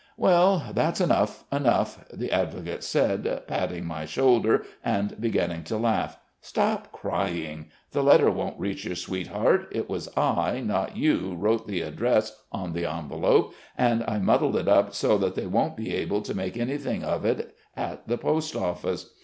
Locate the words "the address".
11.67-12.35